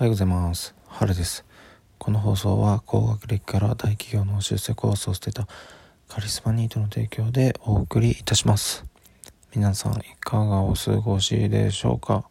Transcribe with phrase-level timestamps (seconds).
[0.00, 0.74] おはようございます。
[0.88, 1.44] 春です。
[1.98, 5.46] この放送は高学歴から大企業の出世コースを捨てた
[6.08, 8.86] カリスマニートの提供でお送りいたします。
[9.54, 12.24] 皆さんいかがお過ごしでしょうか？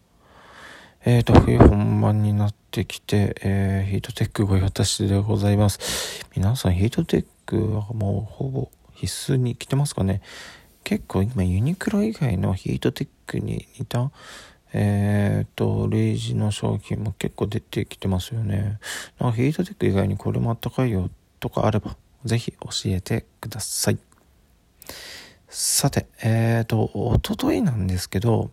[1.06, 6.26] えーと、冬本番になってきて、えーヒートテックご用達でございます。
[6.36, 10.24] 皆さんヒートテックはもうほぼ必須に着てますかね？
[10.84, 14.10] 結構今ユニクロ以外のヒートテックに似た
[14.74, 18.80] えっ、と、類似の商品も結構出てきてますよね。
[19.20, 21.96] なんかヒートテック以外にこれもあったかいよとかあれば、
[22.26, 23.98] ぜひ教えてください。
[25.48, 28.52] さて、えっ、と、おとといなんですけど、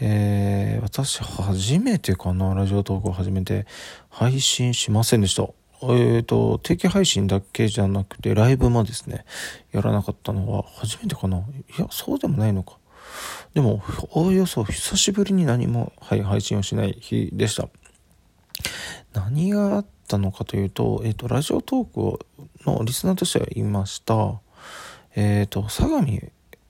[0.00, 3.66] えー、私初めてかな、ラジオトークを始めて
[4.08, 5.48] 配信しませんでした。
[5.82, 9.26] えっ、と、定期配信だけじゃなくて、ライブもですね、
[9.72, 11.38] やらなかったのは初めてかな。
[11.38, 11.42] い
[11.78, 12.78] や、そうでもないのか。
[13.56, 17.70] でも、おおよそ久しぶりに何も、はい、配信をしない日でした。
[19.14, 22.26] 何があったのかというと、えっ、と、ラジオトーク
[22.70, 24.42] のリスナーとしてはいました。
[25.14, 26.06] えっ、と、相模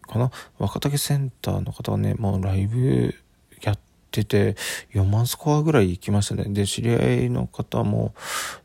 [0.03, 0.31] かな？
[0.61, 3.17] 若竹センターの方はね、もうライブ
[3.63, 3.79] やっ
[4.13, 4.55] てて、
[4.95, 6.45] 4万スコアぐらい行きましたね。
[6.51, 8.15] で、知り合いの方も、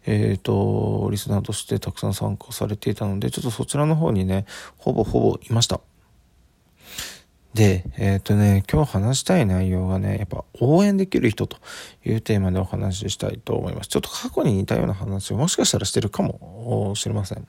[0.06, 4.46] えっ、と、リスナーとしてたくさん参加されていたので、ちょっとそちらの方にね、
[4.78, 5.82] ほぼほぼいました。
[7.54, 11.58] で、えっ、とね、今日話したい内容がね、やっぱ応援できる人と
[12.06, 13.90] いうテーマでお話ししたいと思います。
[13.90, 17.46] ちょっと過去に似たような話をもしかしたらしてるかもしれません。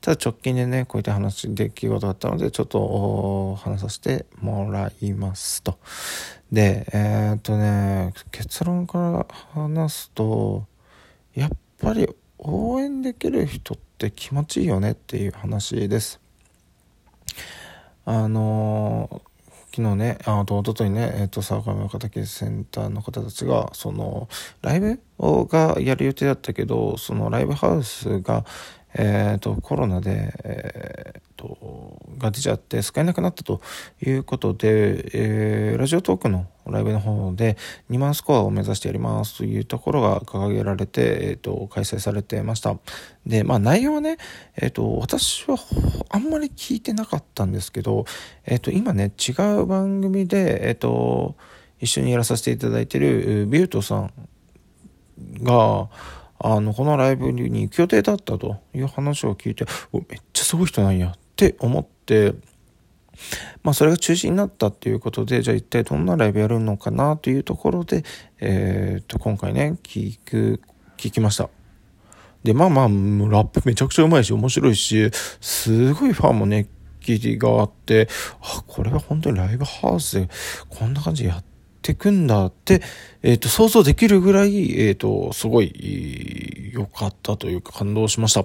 [0.00, 5.78] ただ直近でね、こういった話、出来事があったので、ちょっと話させてもらいますと。
[6.50, 10.66] で、えっ、とね、結論から話すと、
[11.34, 12.08] やっぱり
[12.38, 16.20] 応援できる人って気持ちいいよねっていう話です。
[18.10, 19.20] あの
[19.70, 24.30] 昨日ね、あと、おとといね、えっ、と、沢上若竹センターの方たちが、その、
[24.62, 28.46] ライブをがやる予定だったけど、そのライブハウスが、
[28.94, 33.60] えっ、と、コロナで、えっ、と、が出ちゃって使えなくなったと
[34.04, 37.56] いうことで、えーラジオトークのライブの方で
[37.90, 42.76] 2万スコアを目指してやりますというところが掲げられて、えっ、と、開催されてました。
[43.26, 44.18] で、まあ内容はね、
[44.60, 45.56] えっ、と、私は
[46.10, 48.04] あんまり聞いてなかったんですけど、
[48.44, 51.36] えっ、と、今ね、違う番組で、えっ、と、
[51.80, 54.12] 一緒にやらさせていただいてるビュートさん
[55.42, 55.88] が、
[56.40, 62.34] あの、このライブに行く予定だったという話を聞いて、めっちゃすごい人なんやって思って、
[63.62, 68.04] まあそれが中止になったっていうことで、じゃあ一体どんなライブやるのかなというところで、
[68.40, 70.60] えっ、と、今回ね、聞く、
[70.96, 71.48] 聞きました。
[72.42, 75.10] で、まあまあ、ラップめちゃくちゃうまいし、面白いし、
[75.40, 76.68] すごいファンも熱
[77.00, 78.08] 気があって、
[78.40, 80.28] あ、これは本当にライブハウスで
[80.68, 81.44] こんな感じでやっ
[81.82, 82.82] てくんだって、
[83.22, 88.44] えっ、と、想像できるぐらい、えっ、と、すごい良かったというか感動しました。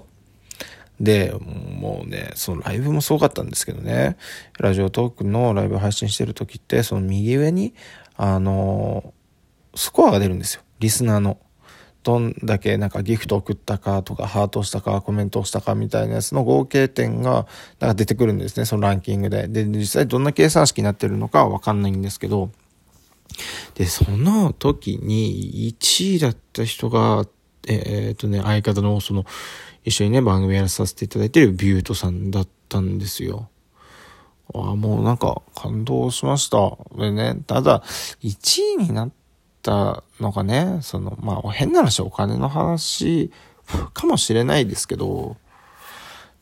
[1.00, 4.18] で、もうね、そのライブもすごかったんですけどね、
[4.60, 7.74] ラジオトークのライブ配信してる時って、その右上に、
[8.16, 9.14] あの、
[9.76, 10.62] スコアが出るんですよ。
[10.80, 11.40] リスナーの。
[12.04, 17.48] どんだけなんかギフト送ったかとか、ハートしたか、コメントをしたかみたいなやつの合計点が、
[17.80, 19.48] なんか出てくるんですね、そのランキングで。
[19.48, 22.52] で、実際どんな計算式になってるのかはわかんないんですけど、
[23.76, 27.26] で、その時に1位だった人が、
[27.68, 29.26] えーっとね、相方のその、
[29.84, 33.50] 一緒にね、番組やらさせていただいてるビュートさんだったんですよ。
[34.54, 36.78] ああ、もうなんか感動しました。
[36.98, 37.82] でね、ただ、
[38.22, 39.12] 1位になっ
[39.62, 43.32] たのがね、その、まあ、変な話、お金の話
[43.94, 45.38] かもしれないですけど、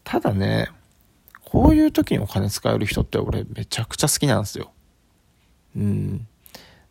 [0.04, 0.70] ただね、
[1.46, 4.72] こういう時にお金使える人って俺めちゃくちゃ好きなんですよ。
[5.76, 6.28] うん。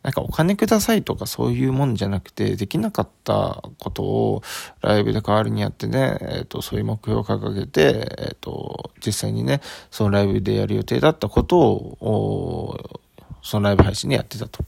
[0.03, 4.43] なんかお金くださいとかそういうもんじゃなくて、できなかったことを
[4.81, 12.99] ライブで代わりにやってね、えっ、と、そういう目標を掲げて、えっ、と、実際にね、そのライブでやる予定だったことを、
[13.43, 14.63] そのライブ配信でやってたと。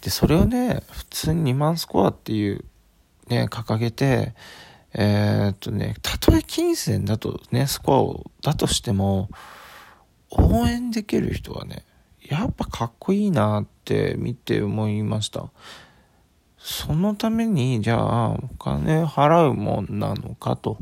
[0.00, 2.64] で、それをね、普通に2万スコアっていう、
[3.28, 4.34] ね、掲げて、
[4.92, 9.28] えーっとね、たとえ金銭だとね、スコアを、だとしても、
[10.30, 11.84] 応援できる人はね、
[12.28, 15.50] やっぱかっこいいなって見て思いました。
[16.56, 20.78] そのために、じゃあ、お金払うもんなのかと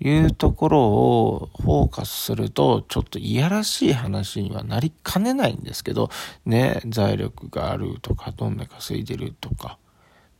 [0.00, 6.08] いうところをフォーカスすると、ちょっといやらしい話にはなりかねないんですけど、
[6.46, 9.78] ね、財力があるとか、どんな稼いでるとか。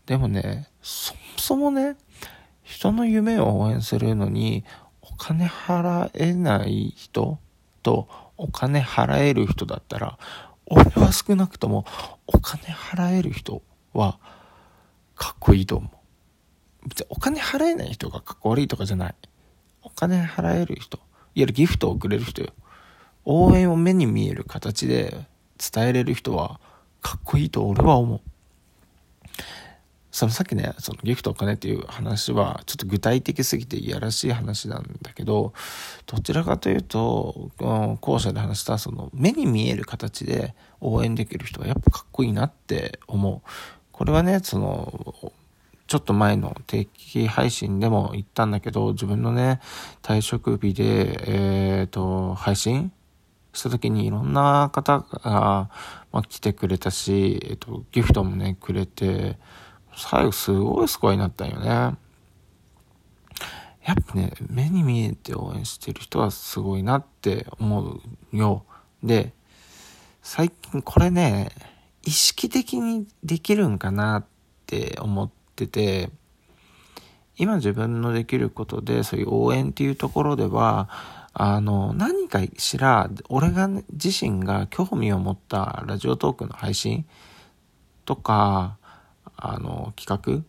[0.07, 1.97] でもね、そもそもね、
[2.63, 4.65] 人の夢を応援するのに、
[5.03, 7.39] お金払えない人
[7.83, 10.19] とお金払える人だったら、
[10.67, 11.85] 俺は少なくとも
[12.27, 13.63] お金払える人
[13.93, 14.19] は
[15.15, 16.89] かっこいいと思う。
[16.89, 19.15] 別にお金払えない人がかっこ悪いとかじゃない。
[19.83, 22.53] お金払える人、いわゆるギフトをくれる人よ。
[23.25, 25.27] 応援を目に見える形で
[25.59, 26.61] 伝えれる人は
[27.01, 28.21] かっこいいと俺は思う。
[30.17, 35.53] そのさっきね、そのギフトお金っていう話はちょっと具体的すぎていやらしい話なんだけど、
[36.07, 43.47] どちらかというと、後者で話したその目に見える形で応援できる人はやっぱかっこいいなって思う。
[43.93, 45.33] これはね、その、
[45.87, 49.61] ちょっと前の定期配信でも言ったんだけど、自分のね、
[50.03, 52.91] 退職日で、えっ、ー、と、配信
[53.53, 55.69] した時にいろんな方が、
[56.11, 59.37] まあ、来てくれたし、えっ、ー、と、ギフトもね、くれて、
[59.97, 61.69] 最後すごいスコアになったんよね。
[61.69, 61.95] や
[63.93, 68.01] っぱね、目に見えて応援してる人はすごいなって思
[68.33, 68.65] うよ。
[69.03, 69.33] で、
[70.23, 71.51] 最近これね、
[72.03, 74.27] 意識的にできるんかなっ
[74.67, 76.11] て思ってて、
[77.39, 80.89] 今自分のできることで、そういう応援っていうところでは、
[81.33, 87.05] あの、何かしら、俺が、自身が興味を持ったラジオトークの配信
[88.07, 88.79] とか、
[89.37, 90.45] あの、企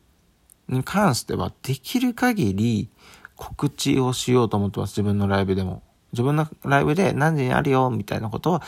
[0.69, 2.89] 画に関しては、できる限り
[3.35, 4.91] 告知をしようと思ってます。
[4.91, 5.83] 自分のライブでも。
[6.13, 8.61] 自分のライブで何時にあるよ、みたいなことは、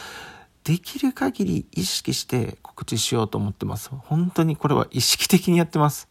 [0.63, 3.89] できる限り意識して告知しようと思ってます。
[3.89, 6.07] 本当にこれは意識的にやってます。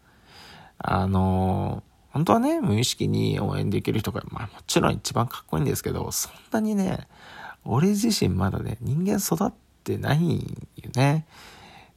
[0.78, 7.06] あの本当はね、無意識に応援できる人が、まあもちろん一番かっこいいんですけど、そんなにね、
[7.64, 9.52] 俺自身まだね、人間育っ
[9.84, 11.26] てないよね。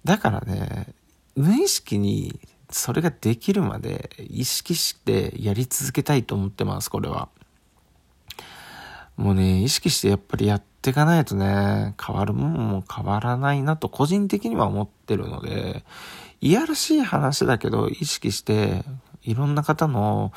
[0.04, 0.94] だからね、
[1.36, 2.40] 無意識に
[2.70, 7.30] それができるまで意識してやり続けたいと思ってます、これは。
[9.18, 15.84] もうね、意識してやっぱりやっていかないとね、変わるもんも変わらないなと個人的には思ってるので、
[16.40, 18.84] いやらしい話だけど意識して
[19.22, 20.32] いろんな方の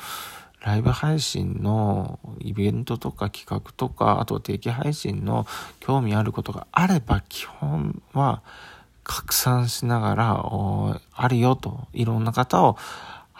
[0.61, 5.47] ライブ配信のイベントとか企画とか、あと定期配信の
[5.79, 8.43] 興味あることがあれば基本は
[9.05, 10.43] 拡散しながら、
[11.13, 12.77] あるよと、いろんな方を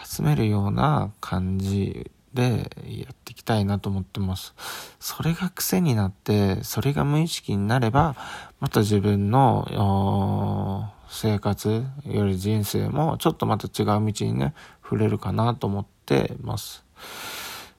[0.02, 4.54] 集めるような感じでやっていきたいなと思ってます。
[5.00, 8.16] それが癖になって、それが無意識になれば、
[8.60, 14.54] また自分の生活より人生もちょっとまた違う道にね、
[14.84, 16.86] 触れるかなと思ってます。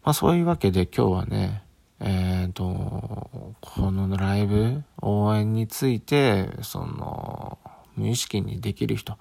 [0.05, 1.63] まあそういうわけで今日はね、
[2.01, 2.65] えっ、ー、と、
[3.61, 7.59] このライブ、応援について、その、
[7.97, 9.19] 無意識にできる人、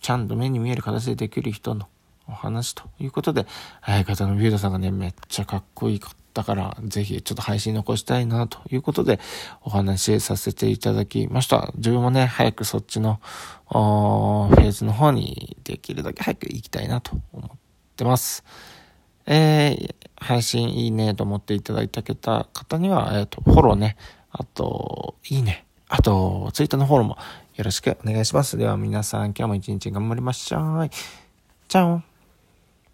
[0.00, 1.88] ちゃんと目に見える形でできる人の
[2.28, 3.46] お話ということで、
[3.82, 9.18] 相方のビューダさんがね、めっちゃかっこいいかったから、ぜひちょっと配信残したいなということで、
[9.62, 11.72] お話しさせていただきました。
[11.76, 13.20] 自分もね、早くそっちの、
[13.68, 17.58] フェーズの方にできるだけ早く行きたいなと思っ
[17.96, 18.44] てます。
[19.26, 23.96] えー、配信いいねと思っていただいた方には、えっ、ー、と、フォローね、
[24.30, 27.18] あと、いいね、あと、ツイッターのフォローも
[27.58, 28.56] よろしくお願いします。
[28.56, 30.88] では皆さん、今日も一日頑張りましょう。
[30.88, 32.00] チャオ